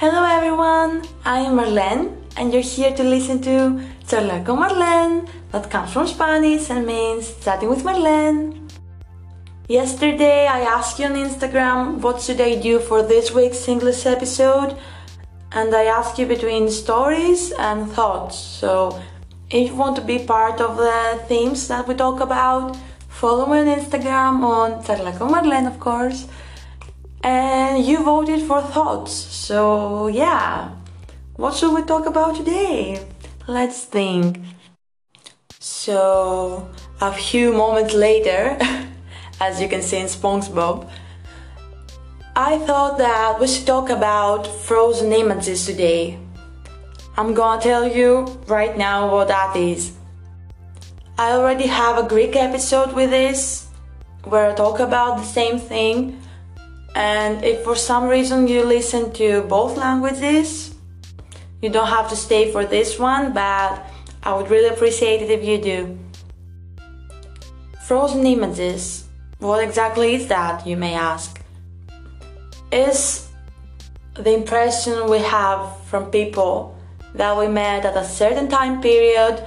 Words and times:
Hello 0.00 0.24
everyone, 0.24 1.02
I 1.26 1.40
am 1.40 1.56
Marlene 1.58 2.16
and 2.38 2.54
you're 2.54 2.62
here 2.62 2.90
to 2.96 3.02
listen 3.02 3.42
to 3.42 3.84
Charlar 4.08 4.42
con 4.46 4.56
Marlene 4.56 5.28
that 5.52 5.70
comes 5.70 5.92
from 5.92 6.06
Spanish 6.06 6.70
and 6.70 6.86
means 6.86 7.34
chatting 7.44 7.68
with 7.68 7.84
Marlene. 7.84 8.72
Yesterday 9.68 10.46
I 10.46 10.60
asked 10.60 10.98
you 10.98 11.04
on 11.04 11.16
Instagram 11.16 11.98
what 12.00 12.22
should 12.22 12.40
I 12.40 12.54
do 12.54 12.80
for 12.80 13.02
this 13.02 13.30
week's 13.30 13.68
English 13.68 14.06
episode 14.06 14.74
and 15.52 15.74
I 15.74 15.84
asked 15.84 16.18
you 16.18 16.24
between 16.24 16.70
stories 16.70 17.52
and 17.58 17.92
thoughts. 17.92 18.38
So 18.38 18.98
if 19.50 19.68
you 19.68 19.76
want 19.76 19.96
to 19.96 20.02
be 20.02 20.20
part 20.20 20.62
of 20.62 20.78
the 20.78 21.22
themes 21.28 21.68
that 21.68 21.86
we 21.86 21.94
talk 21.94 22.20
about, 22.20 22.74
follow 23.10 23.44
me 23.44 23.58
on 23.58 23.66
Instagram 23.78 24.42
on 24.56 24.82
Charlar 24.82 25.18
con 25.18 25.30
Marlene 25.30 25.66
of 25.66 25.78
course 25.78 26.26
and 27.22 27.84
you 27.84 28.02
voted 28.02 28.42
for 28.42 28.62
thoughts. 28.62 29.12
So, 29.12 30.08
yeah, 30.08 30.70
what 31.36 31.54
should 31.54 31.74
we 31.74 31.82
talk 31.82 32.06
about 32.06 32.36
today? 32.36 33.04
Let's 33.46 33.84
think. 33.84 34.38
So, 35.58 36.68
a 37.00 37.12
few 37.12 37.52
moments 37.52 37.94
later, 37.94 38.56
as 39.40 39.60
you 39.60 39.68
can 39.68 39.82
see 39.82 39.98
in 39.98 40.06
SpongeBob, 40.06 40.88
I 42.36 42.58
thought 42.58 42.96
that 42.98 43.40
we 43.40 43.46
should 43.46 43.66
talk 43.66 43.90
about 43.90 44.46
frozen 44.46 45.12
images 45.12 45.66
today. 45.66 46.18
I'm 47.16 47.34
gonna 47.34 47.60
tell 47.60 47.86
you 47.86 48.24
right 48.46 48.78
now 48.78 49.10
what 49.12 49.28
that 49.28 49.56
is. 49.56 49.92
I 51.18 51.32
already 51.32 51.66
have 51.66 51.98
a 51.98 52.08
Greek 52.08 52.36
episode 52.36 52.94
with 52.94 53.10
this 53.10 53.68
where 54.24 54.50
I 54.50 54.54
talk 54.54 54.80
about 54.80 55.18
the 55.18 55.24
same 55.24 55.58
thing 55.58 56.18
and 56.94 57.44
if 57.44 57.62
for 57.62 57.76
some 57.76 58.04
reason 58.08 58.48
you 58.48 58.64
listen 58.64 59.12
to 59.12 59.42
both 59.42 59.76
languages, 59.76 60.74
you 61.62 61.70
don't 61.70 61.88
have 61.88 62.08
to 62.10 62.16
stay 62.16 62.50
for 62.50 62.64
this 62.64 62.98
one, 62.98 63.32
but 63.32 63.84
I 64.22 64.34
would 64.34 64.50
really 64.50 64.68
appreciate 64.68 65.22
it 65.22 65.30
if 65.30 65.44
you 65.44 65.58
do. 65.58 65.98
Frozen 67.86 68.26
images. 68.26 69.04
What 69.38 69.62
exactly 69.62 70.14
is 70.14 70.26
that, 70.28 70.66
you 70.66 70.76
may 70.76 70.94
ask? 70.94 71.40
Is 72.72 73.28
the 74.14 74.34
impression 74.34 75.08
we 75.08 75.18
have 75.18 75.76
from 75.86 76.10
people 76.10 76.76
that 77.14 77.36
we 77.36 77.48
met 77.48 77.84
at 77.84 77.96
a 77.96 78.04
certain 78.04 78.48
time 78.48 78.80
period, 78.80 79.44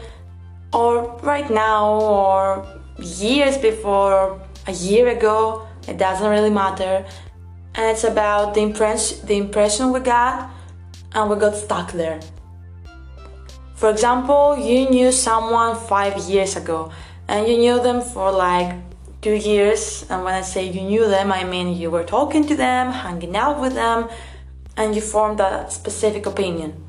or 0.74 1.18
right 1.22 1.50
now, 1.50 2.00
or 2.02 2.66
years 2.98 3.58
before, 3.58 4.42
a 4.68 4.72
year 4.72 5.10
ago, 5.10 5.68
it 5.88 5.98
doesn't 5.98 6.28
really 6.30 6.50
matter 6.50 7.06
and 7.76 7.86
it's 7.92 8.04
about 8.04 8.54
the 8.54 8.62
impression 8.62 9.26
the 9.26 9.38
impression 9.38 9.92
we 9.92 10.00
got 10.00 10.50
and 11.14 11.30
we 11.30 11.36
got 11.36 11.56
stuck 11.56 11.92
there. 11.92 12.20
For 13.76 13.90
example, 13.90 14.58
you 14.58 14.90
knew 14.90 15.12
someone 15.12 15.76
five 15.76 16.18
years 16.30 16.56
ago 16.56 16.92
and 17.28 17.48
you 17.48 17.58
knew 17.58 17.82
them 17.82 18.02
for 18.02 18.32
like 18.32 18.76
two 19.22 19.34
years. 19.34 20.06
And 20.10 20.24
when 20.24 20.34
I 20.34 20.42
say 20.42 20.70
you 20.70 20.82
knew 20.82 21.08
them, 21.08 21.32
I 21.32 21.44
mean 21.44 21.76
you 21.76 21.90
were 21.92 22.04
talking 22.04 22.46
to 22.48 22.56
them, 22.56 22.92
hanging 22.92 23.36
out 23.36 23.60
with 23.60 23.74
them, 23.74 24.10
and 24.78 24.96
you 24.96 25.02
formed 25.02 25.40
a 25.40 25.70
specific 25.70 26.26
opinion. 26.26 26.84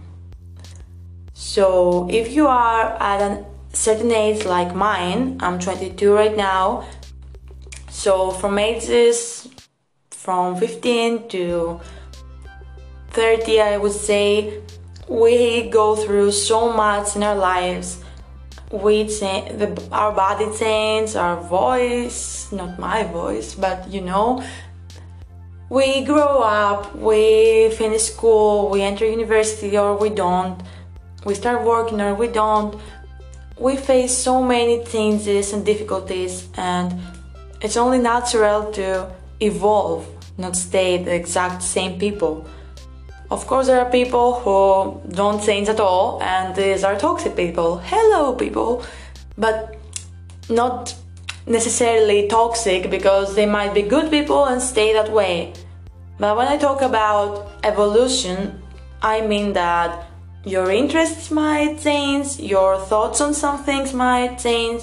So 1.33 2.09
if 2.11 2.33
you 2.33 2.47
are 2.47 2.97
at 3.01 3.21
a 3.21 3.45
certain 3.73 4.12
age 4.12 4.45
like 4.45 4.75
mine, 4.75 5.39
I'm 5.41 5.59
22 5.59 6.12
right 6.12 6.37
now. 6.37 6.87
So 7.91 8.31
from 8.31 8.59
ages 8.59 9.49
from 10.25 10.56
15 10.56 11.28
to 11.28 11.78
30, 13.11 13.61
I 13.61 13.77
would 13.77 13.92
say, 13.92 14.62
we 15.06 15.69
go 15.69 15.94
through 15.94 16.33
so 16.33 16.72
much 16.72 17.15
in 17.15 17.22
our 17.22 17.34
lives. 17.37 18.03
We 18.72 19.06
change, 19.06 19.59
the, 19.59 19.69
our 19.93 20.12
body 20.12 20.47
changes, 20.59 21.15
our 21.15 21.37
voice, 21.37 22.50
not 22.53 22.78
my 22.78 23.03
voice, 23.04 23.54
but 23.54 23.87
you 23.91 24.00
know, 24.00 24.43
we 25.69 26.04
grow 26.04 26.41
up, 26.41 26.97
we 26.97 27.69
finish 27.76 28.04
school, 28.04 28.70
we 28.70 28.81
enter 28.81 29.04
university 29.04 29.76
or 29.76 29.94
we 29.99 30.09
don't, 30.09 30.59
we 31.26 31.34
start 31.34 31.62
working 31.62 32.00
or 32.00 32.15
we 32.15 32.28
don't. 32.28 32.81
We 33.59 33.76
face 33.76 34.16
so 34.16 34.43
many 34.43 34.84
changes 34.84 35.53
and 35.53 35.65
difficulties, 35.66 36.49
and 36.56 36.99
it's 37.60 37.76
only 37.76 37.99
natural 37.99 38.72
to 38.72 39.12
evolve 39.41 40.06
not 40.37 40.56
stay 40.56 41.03
the 41.03 41.15
exact 41.15 41.62
same 41.62 41.99
people. 41.99 42.47
Of 43.31 43.47
course, 43.47 43.67
there 43.67 43.81
are 43.81 43.91
people 43.91 44.34
who 44.41 45.00
don't 45.15 45.43
change 45.43 45.69
at 45.69 45.81
all, 45.81 46.22
and 46.22 46.55
these 46.55 46.84
are 46.84 46.97
toxic 46.97 47.37
people. 47.37 47.78
Hello, 47.78 48.34
people, 48.34 48.84
but 49.39 49.77
not 50.49 50.94
necessarily 51.47 52.28
toxic 52.28 52.91
because 52.91 53.34
they 53.34 53.47
might 53.47 53.75
be 53.75 53.83
good 53.83 54.11
people 54.11 54.47
and 54.47 54.61
stay 54.61 54.93
that 54.93 55.11
way. 55.11 55.53
But 56.19 56.37
when 56.37 56.49
I 56.49 56.56
talk 56.56 56.83
about 56.83 57.50
evolution, 57.65 58.62
I 59.03 59.21
mean 59.27 59.53
that 59.55 60.06
your 60.44 60.71
interests 60.71 61.31
might 61.31 61.81
change, 61.81 62.39
your 62.39 62.78
thoughts 62.78 63.21
on 63.21 63.34
some 63.34 63.65
things 63.65 63.93
might 63.93 64.39
change, 64.39 64.83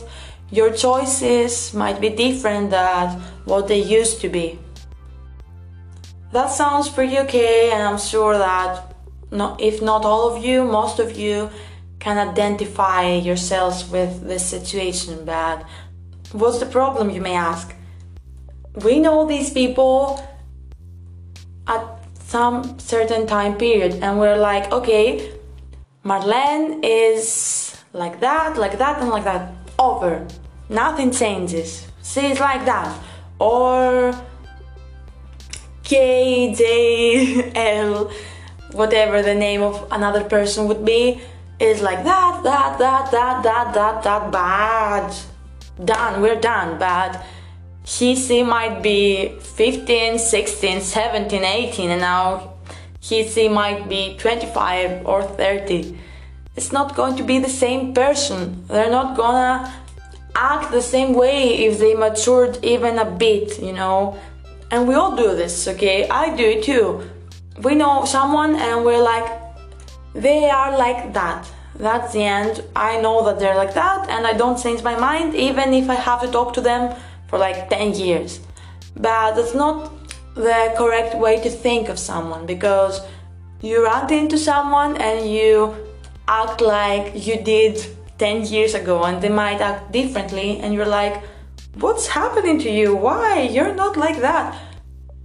your 0.51 0.71
choices 0.71 1.73
might 1.73 2.01
be 2.01 2.09
different 2.09 2.71
than 2.71 3.21
what 3.45 3.67
they 3.67 3.81
used 3.81 4.19
to 4.21 4.29
be. 4.29 4.59
That 6.33 6.49
sounds 6.49 6.89
pretty 6.89 7.17
okay, 7.19 7.71
and 7.71 7.81
I'm 7.81 7.97
sure 7.97 8.37
that 8.37 8.95
not, 9.31 9.61
if 9.61 9.81
not 9.81 10.03
all 10.05 10.35
of 10.35 10.43
you, 10.43 10.63
most 10.65 10.99
of 10.99 11.17
you 11.17 11.49
can 11.99 12.17
identify 12.17 13.15
yourselves 13.15 13.89
with 13.89 14.23
this 14.27 14.45
situation. 14.45 15.23
But 15.25 15.65
what's 16.31 16.59
the 16.59 16.65
problem, 16.65 17.09
you 17.09 17.21
may 17.21 17.35
ask? 17.35 17.73
We 18.83 18.99
know 18.99 19.25
these 19.25 19.49
people 19.49 20.25
at 21.67 21.85
some 22.25 22.79
certain 22.79 23.27
time 23.27 23.57
period, 23.57 23.99
and 24.01 24.19
we're 24.19 24.37
like, 24.37 24.71
okay, 24.71 25.31
Marlene 26.03 26.79
is 26.83 27.75
like 27.93 28.19
that, 28.21 28.57
like 28.57 28.77
that, 28.77 29.01
and 29.01 29.09
like 29.09 29.23
that. 29.23 29.53
Over. 29.79 30.27
Nothing 30.71 31.11
changes. 31.11 31.85
She's 32.01 32.39
like 32.39 32.63
that. 32.63 32.97
Or 33.39 34.15
K, 35.83 36.55
J, 36.55 37.51
L, 37.53 38.09
whatever 38.71 39.21
the 39.21 39.35
name 39.35 39.61
of 39.61 39.85
another 39.91 40.23
person 40.23 40.69
would 40.69 40.85
be, 40.85 41.19
is 41.59 41.81
like 41.81 42.05
that, 42.05 42.41
that, 42.43 42.79
that, 42.79 43.11
that, 43.11 43.43
that, 43.43 43.73
that, 43.73 44.03
that, 44.03 44.31
bad. 44.31 45.13
Done, 45.83 46.21
we're 46.21 46.39
done, 46.39 46.79
but 46.79 47.21
he, 47.85 48.15
she 48.15 48.41
might 48.41 48.81
be 48.81 49.37
15, 49.41 50.19
16, 50.19 50.79
17, 50.79 51.43
18, 51.43 51.89
and 51.89 51.99
now 51.99 52.53
he, 53.01 53.27
she 53.27 53.49
might 53.49 53.89
be 53.89 54.15
25 54.17 55.05
or 55.05 55.23
30. 55.23 55.97
It's 56.55 56.71
not 56.71 56.95
going 56.95 57.17
to 57.17 57.23
be 57.23 57.39
the 57.39 57.49
same 57.49 57.93
person. 57.93 58.65
They're 58.67 58.89
not 58.89 59.17
gonna 59.17 59.80
act 60.41 60.71
the 60.71 60.81
same 60.81 61.13
way 61.13 61.65
if 61.65 61.77
they 61.79 61.93
matured 61.93 62.57
even 62.63 62.97
a 62.97 63.05
bit, 63.05 63.61
you 63.61 63.73
know? 63.73 64.17
And 64.71 64.87
we 64.87 64.95
all 64.95 65.15
do 65.15 65.35
this 65.35 65.67
okay? 65.67 66.09
I 66.09 66.35
do 66.35 66.45
it 66.55 66.63
too. 66.63 67.09
We 67.61 67.75
know 67.75 68.05
someone 68.05 68.55
and 68.55 68.83
we're 68.85 69.03
like 69.03 69.27
they 70.13 70.49
are 70.49 70.77
like 70.77 71.13
that. 71.13 71.47
That's 71.75 72.13
the 72.13 72.23
end. 72.23 72.63
I 72.75 72.99
know 73.01 73.23
that 73.25 73.39
they're 73.39 73.55
like 73.55 73.73
that 73.75 74.09
and 74.09 74.25
i 74.27 74.33
don't 74.33 74.61
change 74.61 74.81
my 74.83 74.95
mind 75.07 75.35
even 75.35 75.73
if 75.73 75.89
i 75.89 75.95
have 75.95 76.21
to 76.21 76.29
talk 76.37 76.53
to 76.57 76.61
them 76.61 76.95
for 77.27 77.37
like 77.37 77.69
10 77.69 77.93
years. 77.93 78.39
But 78.95 79.35
that's 79.35 79.53
not 79.53 79.91
the 80.35 80.73
correct 80.77 81.15
way 81.15 81.41
to 81.41 81.49
think 81.49 81.89
of 81.89 81.99
someone 81.99 82.45
because 82.45 83.01
you 83.61 83.83
run 83.83 84.11
into 84.11 84.37
someone 84.37 84.97
and 84.97 85.29
you 85.29 85.75
act 86.27 86.61
like 86.61 87.25
you 87.27 87.41
did 87.43 87.85
10 88.21 88.45
years 88.55 88.73
ago 88.81 89.03
and 89.03 89.21
they 89.21 89.33
might 89.43 89.61
act 89.69 89.91
differently 89.91 90.49
and 90.59 90.73
you're 90.75 90.93
like 91.01 91.15
What's 91.75 92.07
happening 92.07 92.59
to 92.59 92.69
you? 92.69 92.95
Why? 92.95 93.43
You're 93.43 93.73
not 93.73 93.95
like 93.95 94.19
that. 94.19 94.59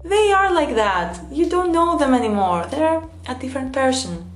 They 0.05 0.31
are 0.31 0.55
like 0.55 0.77
that. 0.77 1.21
You 1.33 1.47
don't 1.47 1.73
know 1.73 1.99
them 1.99 2.15
anymore. 2.15 2.67
They're 2.71 3.03
a 3.27 3.35
different 3.35 3.73
person. 3.73 4.31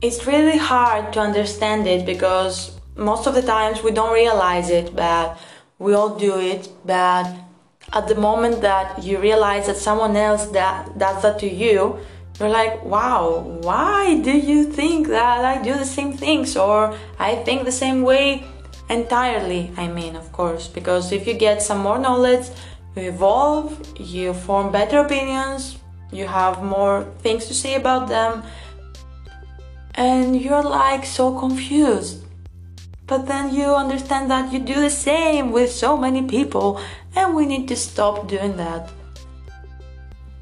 It's 0.00 0.24
really 0.24 0.56
hard 0.56 1.12
to 1.14 1.20
understand 1.20 1.88
it 1.88 2.06
because 2.06 2.78
most 2.96 3.26
of 3.26 3.34
the 3.34 3.42
times 3.42 3.82
we 3.82 3.90
don't 3.90 4.14
realize 4.14 4.70
it, 4.70 4.94
but 4.94 5.36
we 5.80 5.94
all 5.94 6.16
do 6.16 6.38
it. 6.38 6.68
But 6.84 7.26
at 7.92 8.06
the 8.06 8.14
moment 8.14 8.60
that 8.60 9.02
you 9.02 9.18
realize 9.18 9.66
that 9.66 9.78
someone 9.78 10.16
else 10.16 10.46
that 10.52 10.96
does 10.96 11.22
that 11.22 11.40
to 11.40 11.52
you, 11.52 11.98
you're 12.40 12.48
like, 12.48 12.82
wow, 12.84 13.40
why 13.62 14.20
do 14.20 14.32
you 14.32 14.64
think 14.64 15.08
that 15.08 15.44
I 15.44 15.62
do 15.62 15.74
the 15.74 15.84
same 15.84 16.16
things 16.16 16.56
or 16.56 16.96
I 17.18 17.36
think 17.36 17.64
the 17.64 17.72
same 17.72 18.02
way? 18.02 18.44
entirely 18.88 19.70
i 19.76 19.86
mean 19.86 20.16
of 20.16 20.32
course 20.32 20.66
because 20.66 21.12
if 21.12 21.24
you 21.24 21.32
get 21.32 21.62
some 21.62 21.78
more 21.78 21.96
knowledge 21.96 22.46
you 22.96 23.02
evolve 23.02 23.78
you 24.00 24.34
form 24.34 24.72
better 24.72 24.98
opinions 24.98 25.78
you 26.12 26.26
have 26.26 26.62
more 26.62 27.04
things 27.20 27.46
to 27.46 27.54
say 27.54 27.74
about 27.74 28.08
them, 28.08 28.42
and 29.94 30.40
you're 30.40 30.62
like 30.62 31.04
so 31.04 31.38
confused. 31.38 32.24
But 33.06 33.26
then 33.26 33.54
you 33.54 33.74
understand 33.74 34.30
that 34.30 34.52
you 34.52 34.60
do 34.60 34.74
the 34.74 34.90
same 34.90 35.50
with 35.50 35.70
so 35.70 35.96
many 35.96 36.22
people, 36.22 36.80
and 37.14 37.34
we 37.34 37.46
need 37.46 37.68
to 37.68 37.76
stop 37.76 38.28
doing 38.28 38.56
that. 38.56 38.90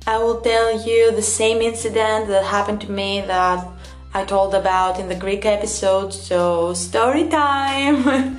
I 0.08 0.16
will 0.16 0.40
tell 0.40 0.88
you 0.88 1.12
the 1.12 1.20
same 1.20 1.60
incident 1.60 2.28
that 2.28 2.42
happened 2.42 2.80
to 2.80 2.90
me 2.90 3.20
that 3.26 3.68
I 4.14 4.24
told 4.24 4.54
about 4.54 4.98
in 4.98 5.06
the 5.06 5.14
Greek 5.14 5.44
episode, 5.44 6.14
so 6.14 6.72
story 6.72 7.28
time! 7.28 8.04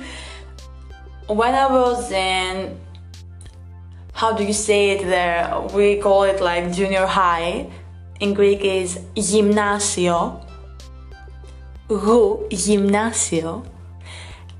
when 1.28 1.54
I 1.54 1.70
was 1.70 2.10
in 2.10 2.76
how 4.14 4.32
do 4.32 4.42
you 4.42 4.52
say 4.52 4.90
it 4.90 5.04
there? 5.04 5.48
We 5.72 5.98
call 5.98 6.24
it 6.24 6.40
like 6.42 6.72
junior 6.72 7.06
high. 7.06 7.70
In 8.18 8.34
Greek 8.34 8.64
is 8.64 8.98
gymnasio. 9.14 10.44
Ru 11.88 12.48
gymnasio. 12.50 13.64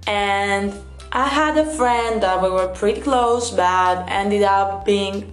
And 0.06 0.72
I 1.10 1.26
had 1.26 1.58
a 1.58 1.66
friend 1.74 2.22
that 2.22 2.40
we 2.40 2.50
were 2.50 2.68
pretty 2.68 3.00
close, 3.00 3.50
but 3.50 4.08
ended 4.08 4.44
up 4.44 4.84
being 4.84 5.32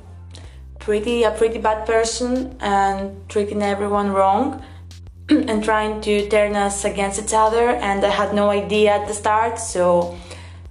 pretty 0.88 1.24
a 1.24 1.31
pretty 1.31 1.60
bad 1.60 1.86
person 1.86 2.56
and 2.62 2.98
treating 3.28 3.62
everyone 3.62 4.10
wrong 4.10 4.63
and 5.30 5.62
trying 5.62 6.00
to 6.00 6.30
turn 6.30 6.56
us 6.56 6.86
against 6.86 7.22
each 7.22 7.34
other. 7.34 7.72
And 7.89 8.06
I 8.06 8.10
had 8.10 8.34
no 8.34 8.50
idea 8.50 8.92
at 8.92 9.06
the 9.06 9.13
start, 9.13 9.60
so 9.60 10.18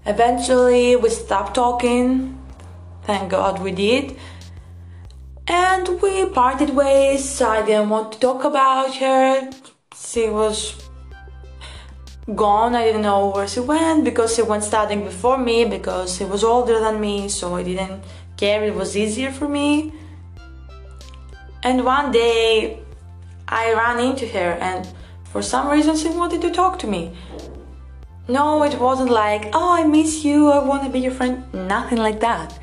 eventually 0.06 0.96
we 0.96 1.10
stopped 1.10 1.54
talking. 1.54 2.08
Thank 3.02 3.30
God 3.30 3.60
we 3.60 3.72
did. 3.72 4.16
And 5.48 6.00
we 6.00 6.24
parted 6.30 6.70
ways. 6.70 7.42
I 7.42 7.66
didn't 7.66 7.90
want 7.90 8.12
to 8.12 8.18
talk 8.18 8.42
about 8.44 8.96
her. 8.96 9.50
She 9.94 10.30
was 10.30 10.82
gone. 12.34 12.74
I 12.74 12.86
didn't 12.86 13.02
know 13.02 13.32
where 13.34 13.46
she 13.46 13.60
went 13.60 14.06
because 14.06 14.34
she 14.34 14.40
went 14.40 14.64
studying 14.64 15.04
before 15.04 15.36
me 15.36 15.66
because 15.66 16.16
she 16.16 16.24
was 16.24 16.42
older 16.42 16.80
than 16.80 17.02
me, 17.02 17.28
so 17.28 17.54
I 17.54 17.62
didn't 17.62 18.02
care. 18.38 18.64
It 18.64 18.74
was 18.74 18.96
easier 18.96 19.30
for 19.30 19.46
me. 19.46 19.92
And 21.66 21.84
one 21.84 22.12
day 22.12 22.78
I 23.48 23.72
ran 23.72 23.98
into 23.98 24.24
her, 24.28 24.52
and 24.60 24.86
for 25.24 25.42
some 25.42 25.68
reason 25.68 25.96
she 25.96 26.08
wanted 26.08 26.40
to 26.42 26.50
talk 26.52 26.78
to 26.78 26.86
me. 26.86 27.10
No, 28.28 28.62
it 28.62 28.78
wasn't 28.78 29.10
like, 29.10 29.50
oh, 29.52 29.72
I 29.72 29.82
miss 29.82 30.24
you, 30.24 30.48
I 30.52 30.60
want 30.62 30.84
to 30.84 30.88
be 30.88 31.00
your 31.00 31.10
friend. 31.10 31.42
Nothing 31.52 31.98
like 31.98 32.20
that. 32.20 32.56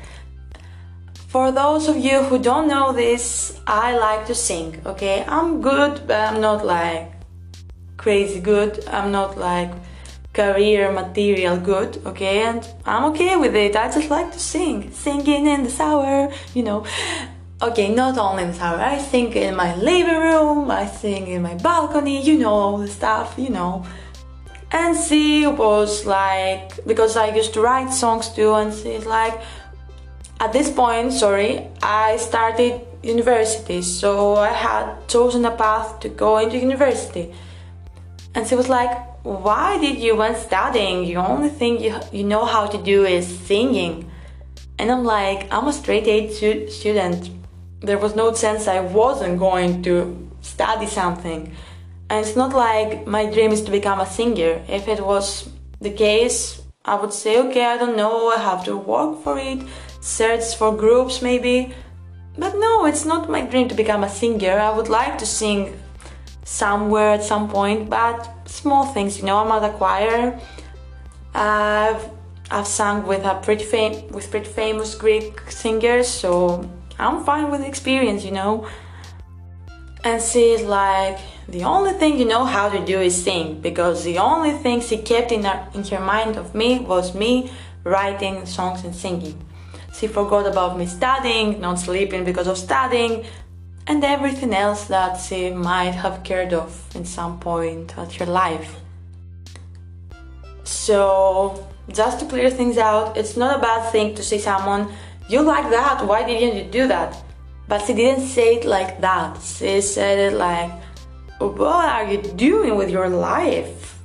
For 1.28 1.52
those 1.52 1.86
of 1.86 1.98
you 1.98 2.22
who 2.22 2.38
don't 2.38 2.66
know 2.66 2.94
this, 2.94 3.60
I 3.66 3.94
like 3.94 4.24
to 4.28 4.34
sing, 4.34 4.80
okay? 4.86 5.22
I'm 5.28 5.60
good, 5.60 6.06
but 6.06 6.20
I'm 6.28 6.40
not 6.40 6.64
like 6.64 7.12
crazy 7.98 8.40
good. 8.40 8.86
I'm 8.88 9.12
not 9.12 9.36
like 9.36 9.70
career 10.32 10.90
material 10.90 11.58
good, 11.58 12.00
okay? 12.06 12.42
And 12.44 12.66
I'm 12.86 13.04
okay 13.12 13.36
with 13.36 13.54
it. 13.54 13.76
I 13.76 13.90
just 13.90 14.08
like 14.08 14.32
to 14.32 14.40
sing. 14.40 14.90
Singing 14.92 15.46
in 15.46 15.62
the 15.64 15.70
shower, 15.70 16.32
you 16.54 16.62
know. 16.62 16.86
Okay, 17.62 17.94
not 17.94 18.18
only 18.18 18.42
in 18.42 18.50
the 18.50 18.58
shower. 18.58 18.80
I 18.80 18.98
sing 18.98 19.32
in 19.32 19.54
my 19.54 19.76
living 19.76 20.18
room, 20.18 20.70
I 20.70 20.86
sing 20.86 21.28
in 21.28 21.42
my 21.42 21.54
balcony, 21.54 22.20
you 22.20 22.36
know, 22.36 22.52
all 22.52 22.78
the 22.78 22.88
stuff, 22.88 23.34
you 23.38 23.50
know. 23.50 23.86
And 24.72 24.96
she 24.98 25.46
was 25.46 26.04
like, 26.04 26.84
because 26.84 27.16
I 27.16 27.32
used 27.32 27.54
to 27.54 27.60
write 27.60 27.92
songs 27.92 28.28
too, 28.28 28.52
and 28.54 28.74
she's 28.74 29.06
like, 29.06 29.40
at 30.40 30.52
this 30.52 30.68
point, 30.68 31.12
sorry, 31.12 31.68
I 31.80 32.16
started 32.16 32.80
university, 33.04 33.82
so 33.82 34.34
I 34.34 34.52
had 34.52 35.06
chosen 35.06 35.44
a 35.44 35.52
path 35.52 36.00
to 36.00 36.08
go 36.08 36.38
into 36.38 36.58
university. 36.58 37.32
And 38.34 38.46
she 38.48 38.56
was 38.56 38.68
like, 38.68 38.90
Why 39.22 39.78
did 39.78 39.98
you 39.98 40.16
want 40.16 40.36
studying? 40.38 41.06
The 41.06 41.16
only 41.16 41.50
thing 41.50 41.80
you, 41.80 41.98
you 42.12 42.24
know 42.24 42.44
how 42.44 42.66
to 42.66 42.82
do 42.82 43.04
is 43.04 43.26
singing. 43.26 44.10
And 44.78 44.90
I'm 44.90 45.04
like, 45.04 45.46
I'm 45.52 45.68
a 45.68 45.72
straight 45.72 46.08
A 46.08 46.68
student. 46.68 47.30
There 47.84 47.98
was 47.98 48.14
no 48.16 48.32
chance 48.32 48.66
I 48.66 48.80
wasn't 48.80 49.38
going 49.38 49.82
to 49.82 49.94
study 50.40 50.86
something. 50.86 51.54
And 52.08 52.24
it's 52.24 52.34
not 52.34 52.54
like 52.54 53.06
my 53.06 53.26
dream 53.26 53.50
is 53.52 53.62
to 53.62 53.70
become 53.70 54.00
a 54.00 54.06
singer. 54.06 54.62
If 54.68 54.88
it 54.88 55.00
was 55.04 55.50
the 55.80 55.90
case, 55.90 56.62
I 56.84 56.94
would 56.94 57.12
say, 57.12 57.38
okay, 57.44 57.64
I 57.64 57.76
don't 57.76 57.96
know, 57.96 58.28
I 58.28 58.38
have 58.38 58.64
to 58.64 58.76
work 58.76 59.22
for 59.22 59.38
it, 59.38 59.60
search 60.00 60.56
for 60.56 60.74
groups 60.74 61.20
maybe. 61.20 61.74
But 62.38 62.54
no, 62.58 62.86
it's 62.86 63.04
not 63.04 63.28
my 63.28 63.42
dream 63.42 63.68
to 63.68 63.74
become 63.74 64.02
a 64.02 64.08
singer. 64.08 64.58
I 64.58 64.70
would 64.76 64.88
like 64.88 65.18
to 65.18 65.26
sing 65.26 65.78
somewhere 66.44 67.10
at 67.10 67.22
some 67.22 67.48
point, 67.48 67.90
but 67.90 68.48
small 68.48 68.86
things, 68.86 69.18
you 69.18 69.24
know. 69.24 69.38
I'm 69.38 69.52
at 69.52 69.70
a 69.70 69.72
choir. 69.74 70.40
I've 71.34 72.08
I've 72.50 72.66
sung 72.66 73.06
with 73.06 73.24
a 73.24 73.34
pretty 73.42 73.64
fam- 73.64 74.08
with 74.08 74.30
pretty 74.30 74.50
famous 74.50 74.94
Greek 74.94 75.50
singers, 75.50 76.08
so 76.08 76.68
I'm 76.98 77.24
fine 77.24 77.50
with 77.50 77.62
experience, 77.62 78.24
you 78.24 78.30
know. 78.30 78.68
And 80.04 80.22
she's 80.22 80.62
like, 80.62 81.18
the 81.48 81.64
only 81.64 81.92
thing 81.92 82.18
you 82.18 82.26
know 82.26 82.44
how 82.44 82.68
to 82.68 82.84
do 82.84 83.00
is 83.00 83.22
sing, 83.22 83.60
because 83.60 84.04
the 84.04 84.18
only 84.18 84.52
thing 84.52 84.80
she 84.80 84.98
kept 84.98 85.32
in 85.32 85.44
her 85.44 85.68
in 85.74 85.82
her 85.84 86.00
mind 86.00 86.36
of 86.36 86.54
me 86.54 86.80
was 86.80 87.14
me 87.14 87.50
writing 87.84 88.46
songs 88.46 88.84
and 88.84 88.94
singing. 88.94 89.42
She 89.94 90.08
forgot 90.08 90.46
about 90.46 90.78
me 90.78 90.86
studying, 90.86 91.60
not 91.60 91.78
sleeping 91.78 92.24
because 92.24 92.48
of 92.48 92.58
studying, 92.58 93.24
and 93.86 94.02
everything 94.02 94.52
else 94.54 94.86
that 94.86 95.20
she 95.20 95.50
might 95.50 95.92
have 95.92 96.24
cared 96.24 96.52
of 96.52 96.68
in 96.94 97.04
some 97.04 97.38
point 97.38 97.96
of 97.98 98.14
her 98.16 98.26
life. 98.26 98.76
So, 100.64 101.68
just 101.88 102.20
to 102.20 102.26
clear 102.26 102.50
things 102.50 102.78
out, 102.78 103.16
it's 103.16 103.36
not 103.36 103.58
a 103.58 103.60
bad 103.60 103.92
thing 103.92 104.14
to 104.14 104.22
see 104.22 104.38
someone, 104.38 104.92
you 105.28 105.42
like 105.42 105.70
that, 105.70 106.06
why 106.06 106.24
didn't 106.24 106.56
you 106.56 106.64
do 106.70 106.88
that? 106.88 107.16
But 107.66 107.86
she 107.86 107.94
didn't 107.94 108.26
say 108.26 108.56
it 108.56 108.64
like 108.64 109.00
that. 109.00 109.40
She 109.40 109.80
said 109.80 110.32
it 110.32 110.36
like, 110.36 110.70
what 111.38 111.88
are 111.88 112.04
you 112.10 112.20
doing 112.22 112.76
with 112.76 112.90
your 112.90 113.08
life? 113.08 113.98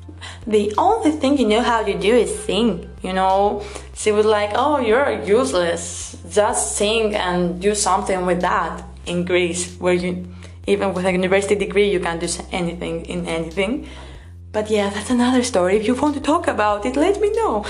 The 0.47 0.73
only 0.77 1.11
thing 1.11 1.37
you 1.37 1.47
know 1.47 1.61
how 1.61 1.83
to 1.83 1.97
do 1.97 2.13
is 2.13 2.37
sing, 2.43 2.89
you 3.01 3.13
know? 3.13 3.63
She 3.95 4.11
was 4.11 4.25
like, 4.25 4.51
oh, 4.55 4.79
you're 4.79 5.23
useless. 5.23 6.17
Just 6.29 6.77
sing 6.77 7.15
and 7.15 7.61
do 7.61 7.75
something 7.75 8.25
with 8.25 8.41
that 8.41 8.83
in 9.05 9.25
Greece, 9.25 9.75
where 9.77 9.93
you, 9.93 10.25
even 10.67 10.93
with 10.93 11.05
a 11.05 11.11
university 11.11 11.55
degree, 11.55 11.91
you 11.91 11.99
can't 11.99 12.19
do 12.19 12.27
anything 12.51 13.05
in 13.05 13.27
anything. 13.27 13.87
But 14.51 14.69
yeah, 14.69 14.89
that's 14.89 15.09
another 15.09 15.43
story. 15.43 15.77
If 15.77 15.85
you 15.85 15.95
want 15.95 16.15
to 16.15 16.21
talk 16.21 16.47
about 16.47 16.85
it, 16.85 16.95
let 16.95 17.19
me 17.21 17.31
know. 17.33 17.65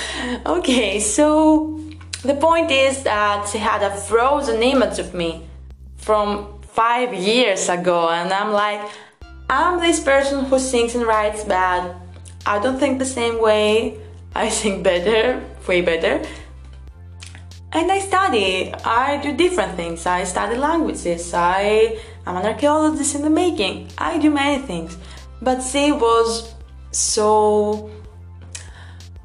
Okay, 0.46 1.00
so 1.00 1.79
the 2.24 2.36
point 2.36 2.72
is 2.72 3.04
that 3.04 3.48
she 3.50 3.58
had 3.58 3.82
a 3.84 3.96
frozen 3.96 4.62
image 4.62 5.00
of 5.00 5.14
me 5.14 5.48
from 5.98 6.62
five 6.62 7.14
years 7.14 7.70
ago, 7.70 8.10
and 8.10 8.32
I'm 8.32 8.52
like, 8.52 8.82
I'm 9.50 9.80
this 9.80 10.00
person 10.00 10.46
who 10.46 10.60
sings 10.60 10.96
and 10.96 11.06
writes, 11.06 11.44
but 11.44 11.96
I 12.46 12.60
don't 12.60 12.80
think 12.80 13.00
the 13.00 13.06
same 13.06 13.42
way. 13.42 13.98
I 14.36 14.50
sing 14.50 14.84
better, 14.84 15.44
way 15.68 15.82
better 15.82 16.24
and 17.72 17.92
I 17.92 18.00
study. 18.00 18.74
I 18.84 19.22
do 19.22 19.36
different 19.36 19.76
things. 19.76 20.06
I 20.06 20.24
study 20.24 20.56
languages. 20.56 21.34
I 21.34 22.00
am 22.26 22.38
an 22.38 22.46
archaeologist 22.46 23.16
in 23.16 23.22
the 23.22 23.30
making. 23.30 23.90
I 23.98 24.18
do 24.18 24.32
many 24.32 24.62
things. 24.64 24.98
But 25.42 25.62
she 25.62 25.92
was 25.92 26.54
so 26.92 27.92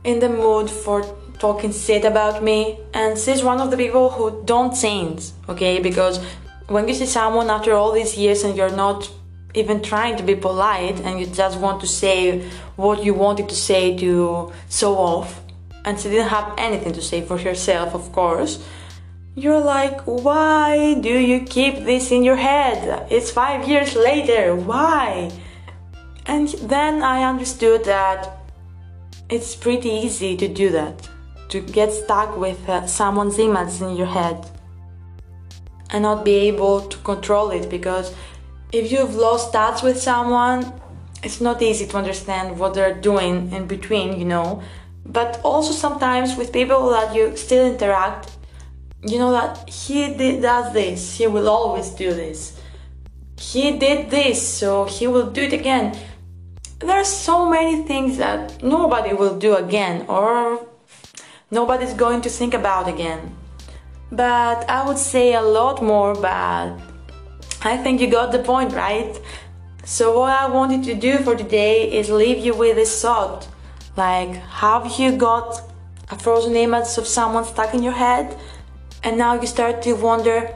in 0.05 0.19
the 0.21 0.29
mood 0.29 0.69
for 0.69 1.03
talking 1.38 1.73
shit 1.73 2.05
about 2.05 2.43
me, 2.43 2.79
and 2.93 3.19
she's 3.19 3.43
one 3.43 3.61
of 3.61 3.71
the 3.71 3.76
people 3.76 4.11
who 4.11 4.43
don't 4.45 4.75
change, 4.75 5.31
okay? 5.49 5.81
Because 5.81 6.25
when 6.69 6.88
you 6.88 6.95
see 6.95 7.07
someone 7.07 7.50
after 7.50 7.73
all 7.73 7.93
these 7.93 8.17
years 8.17 8.45
and 8.45 8.57
you're 8.57 8.75
not 8.75 9.11
even 9.55 9.83
trying 9.83 10.17
to 10.17 10.23
be 10.23 10.35
polite 10.35 10.99
and 11.00 11.21
you 11.21 11.26
just 11.26 11.59
want 11.61 11.81
to 11.81 11.87
say 11.87 12.49
what 12.76 13.05
you 13.05 13.14
wanted 13.14 13.49
to 13.49 13.55
say 13.55 13.97
to 13.99 14.53
show 14.71 14.95
off, 14.97 15.41
and 15.85 16.00
she 16.00 16.09
didn't 16.09 16.29
have 16.29 16.55
anything 16.57 16.93
to 16.93 17.03
say 17.03 17.21
for 17.21 17.38
herself, 17.38 17.95
of 17.95 18.11
course, 18.12 18.67
you're 19.37 19.61
like, 19.61 20.00
why 20.03 20.95
do 20.95 21.19
you 21.19 21.41
keep 21.41 21.85
this 21.85 22.11
in 22.11 22.23
your 22.23 22.37
head? 22.37 23.07
It's 23.11 23.31
five 23.31 23.69
years 23.69 23.95
later, 23.97 24.55
why? 24.55 25.31
And 26.26 26.49
then 26.49 27.03
I 27.03 27.25
understood 27.25 27.85
that 27.85 28.38
it's 29.29 29.55
pretty 29.57 29.91
easy 29.91 30.37
to 30.37 30.49
do 30.49 30.71
that, 30.71 31.09
to 31.55 31.61
get 31.61 31.91
stuck 31.93 32.37
with 32.37 32.61
uh, 32.69 32.87
someone's 32.87 33.39
image 33.39 33.81
in 33.81 33.97
your 33.97 34.11
head 34.19 34.39
and 35.91 36.03
not 36.03 36.25
be 36.25 36.37
able 36.51 36.77
to 36.93 36.99
control 37.11 37.51
it 37.51 37.71
because 37.71 38.15
if 38.73 38.93
you've 38.93 39.15
lost 39.15 39.53
touch 39.53 39.83
with 39.83 39.99
someone, 40.11 40.61
it's 41.23 41.41
not 41.41 41.63
easy 41.63 41.87
to 41.87 41.97
understand 41.97 42.59
what 42.59 42.75
they're 42.75 43.01
doing 43.11 43.53
in 43.53 43.67
between, 43.67 44.19
you 44.19 44.27
know 44.27 44.63
but 45.07 45.39
also 45.45 45.71
sometimes 45.71 46.35
with 46.35 46.51
people 46.51 46.89
that 46.89 47.15
you 47.15 47.37
still 47.37 47.67
interact 47.73 48.31
you 49.03 49.19
know 49.19 49.33
that 49.33 49.69
he 49.69 50.15
did, 50.15 50.41
does 50.41 50.73
this 50.73 51.19
he 51.19 51.27
will 51.27 51.47
always 51.47 51.91
do 51.91 52.09
this 52.15 52.59
he 53.39 53.79
did 53.79 54.11
this, 54.11 54.47
so 54.47 54.85
he 54.85 55.07
will 55.07 55.31
do 55.31 55.43
it 55.43 55.53
again. 55.53 55.97
There 56.79 56.97
are 56.97 57.05
so 57.05 57.49
many 57.49 57.83
things 57.83 58.19
that 58.19 58.63
nobody 58.63 59.15
will 59.15 59.39
do 59.39 59.57
again 59.57 60.07
or 60.09 60.67
nobody's 61.51 61.95
going 61.95 62.21
to 62.23 62.29
think 62.29 62.55
about 62.55 62.89
again. 62.89 63.37
But 64.11 64.69
I 64.69 64.87
would 64.87 64.99
say 64.99 65.35
a 65.35 65.43
lot 65.43 65.83
more, 65.83 66.15
but 66.15 66.79
I 67.63 67.77
think 67.77 68.01
you 68.01 68.09
got 68.09 68.33
the 68.33 68.39
point, 68.39 68.73
right? 68.73 69.19
So, 69.85 70.19
what 70.19 70.33
I 70.33 70.47
wanted 70.49 70.85
to 70.85 70.95
do 70.95 71.19
for 71.19 71.37
today 71.37 71.93
is 71.93 72.11
leave 72.11 72.39
you 72.39 72.55
with 72.55 72.77
this 72.77 73.03
thought 73.03 73.49
like, 73.97 74.35
have 74.35 74.99
you 74.99 75.17
got 75.17 75.61
a 76.11 76.19
frozen 76.19 76.57
image 76.57 76.99
of 76.99 77.07
someone 77.07 77.45
stuck 77.45 77.75
in 77.75 77.83
your 77.83 77.93
head? 77.93 78.37
And 79.05 79.17
now 79.17 79.35
you 79.35 79.47
start 79.47 79.83
to 79.83 79.95
wonder 79.95 80.55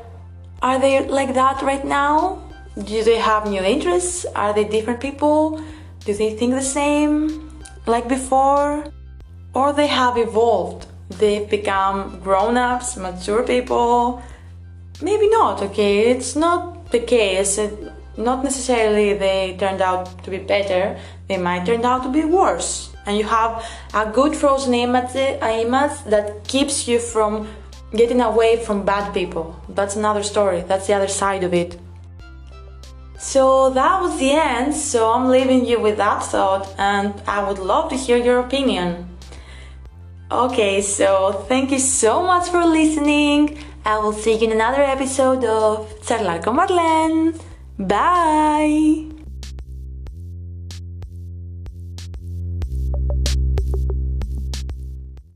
are 0.60 0.80
they 0.80 1.06
like 1.06 1.34
that 1.34 1.62
right 1.62 1.84
now? 1.84 2.42
Do 2.76 3.04
they 3.04 3.18
have 3.18 3.48
new 3.48 3.62
interests? 3.62 4.26
Are 4.34 4.52
they 4.52 4.64
different 4.64 5.00
people? 5.00 5.62
Do 6.04 6.14
they 6.14 6.34
think 6.34 6.54
the 6.54 6.62
same 6.62 7.48
like 7.86 8.08
before? 8.08 8.84
Or 9.54 9.72
they 9.72 9.86
have 9.86 10.16
evolved? 10.18 10.86
They've 11.10 11.48
become 11.48 12.20
grown 12.20 12.56
ups, 12.56 12.96
mature 12.96 13.42
people? 13.42 14.22
Maybe 15.00 15.28
not, 15.28 15.62
okay? 15.62 16.10
It's 16.10 16.36
not 16.36 16.90
the 16.90 17.00
case. 17.00 17.58
It, 17.58 17.92
not 18.18 18.42
necessarily 18.42 19.14
they 19.14 19.56
turned 19.58 19.80
out 19.80 20.22
to 20.24 20.30
be 20.30 20.38
better, 20.38 20.98
they 21.28 21.36
might 21.38 21.64
turn 21.64 21.84
out 21.84 22.02
to 22.02 22.10
be 22.10 22.24
worse. 22.24 22.92
And 23.06 23.16
you 23.16 23.24
have 23.24 23.64
a 23.94 24.10
good 24.10 24.34
frozen 24.34 24.74
image, 24.74 25.14
image 25.14 26.04
that 26.06 26.44
keeps 26.46 26.88
you 26.88 26.98
from 26.98 27.48
getting 27.92 28.20
away 28.20 28.62
from 28.62 28.84
bad 28.84 29.14
people. 29.14 29.56
That's 29.68 29.96
another 29.96 30.22
story, 30.22 30.62
that's 30.62 30.88
the 30.88 30.94
other 30.94 31.08
side 31.08 31.44
of 31.44 31.54
it. 31.54 31.78
So 33.18 33.70
that 33.70 34.00
was 34.00 34.18
the 34.18 34.32
end, 34.32 34.74
so 34.74 35.12
I'm 35.12 35.28
leaving 35.28 35.64
you 35.64 35.80
with 35.80 35.96
that 35.96 36.22
thought, 36.22 36.72
and 36.78 37.14
I 37.26 37.48
would 37.48 37.58
love 37.58 37.88
to 37.90 37.96
hear 37.96 38.16
your 38.16 38.40
opinion. 38.40 39.07
Okay, 40.30 40.82
so 40.82 41.32
thank 41.48 41.70
you 41.70 41.78
so 41.78 42.22
much 42.22 42.50
for 42.50 42.62
listening. 42.62 43.56
I 43.86 43.96
will 43.96 44.12
see 44.12 44.36
you 44.36 44.48
in 44.48 44.52
another 44.52 44.82
episode 44.82 45.42
of 45.42 45.88
Charlar 46.02 46.42
con 46.42 46.56
Marlene. 46.56 47.32
Bye! 47.78 49.17